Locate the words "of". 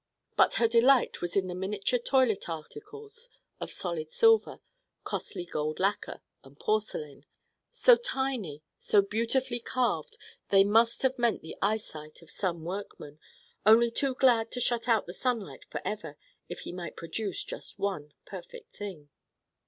3.59-3.71, 12.23-12.31